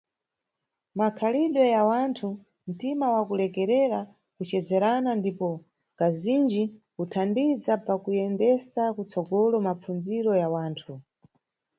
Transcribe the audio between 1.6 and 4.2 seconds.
ya wanthu, ntima wa kulekerera,